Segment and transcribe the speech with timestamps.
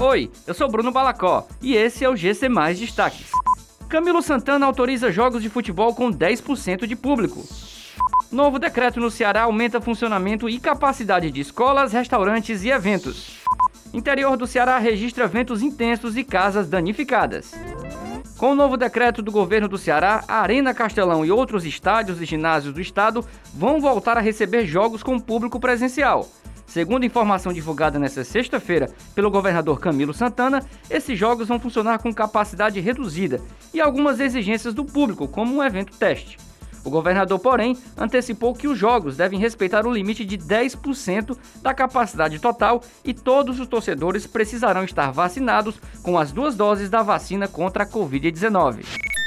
[0.00, 3.32] Oi, eu sou Bruno Balacó e esse é o GC Mais Destaques.
[3.86, 7.44] Camilo Santana autoriza jogos de futebol com 10% de público.
[8.32, 13.40] Novo decreto no Ceará aumenta funcionamento e capacidade de escolas, restaurantes e eventos.
[13.92, 17.52] Interior do Ceará registra ventos intensos e casas danificadas.
[18.38, 22.24] Com o novo decreto do governo do Ceará, a Arena Castelão e outros estádios e
[22.24, 23.22] ginásios do estado
[23.52, 26.26] vão voltar a receber jogos com público presencial.
[26.70, 32.78] Segundo informação divulgada nesta sexta-feira pelo governador Camilo Santana, esses jogos vão funcionar com capacidade
[32.78, 33.40] reduzida
[33.74, 36.38] e algumas exigências do público, como um evento teste.
[36.84, 42.38] O governador, porém, antecipou que os jogos devem respeitar o limite de 10% da capacidade
[42.38, 47.82] total e todos os torcedores precisarão estar vacinados com as duas doses da vacina contra
[47.82, 48.84] a Covid-19.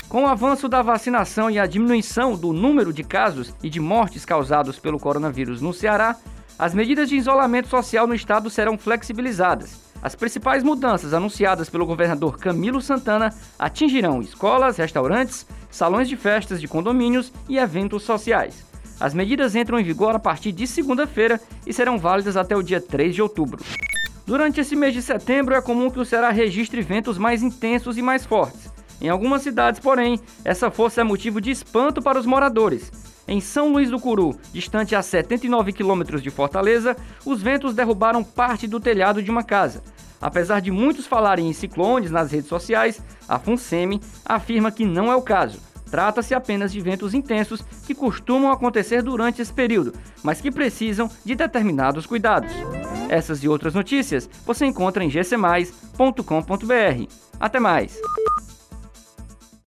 [0.08, 4.23] Com o avanço da vacinação e a diminuição do número de casos e de mortes
[4.23, 6.16] causados pelo coronavírus no Ceará,
[6.58, 9.82] as medidas de isolamento social no estado serão flexibilizadas.
[10.02, 16.68] As principais mudanças anunciadas pelo governador Camilo Santana atingirão escolas, restaurantes, salões de festas de
[16.68, 18.66] condomínios e eventos sociais.
[19.00, 22.80] As medidas entram em vigor a partir de segunda-feira e serão válidas até o dia
[22.80, 23.64] 3 de outubro.
[24.26, 28.02] Durante esse mês de setembro, é comum que o Ceará registre ventos mais intensos e
[28.02, 28.72] mais fortes.
[29.02, 32.92] Em algumas cidades, porém, essa força é motivo de espanto para os moradores.
[33.28, 38.68] Em São Luís do Curu, distante a 79 quilômetros de Fortaleza, os ventos derrubaram parte
[38.68, 39.82] do telhado de uma casa.
[40.22, 45.16] Apesar de muitos falarem em ciclones nas redes sociais, a FUNSEMI afirma que não é
[45.16, 45.60] o caso.
[45.90, 51.36] Trata-se apenas de ventos intensos que costumam acontecer durante esse período, mas que precisam de
[51.36, 52.52] determinados cuidados.
[53.10, 57.06] Essas e outras notícias você encontra em gcmais.com.br.
[57.40, 58.00] Até mais!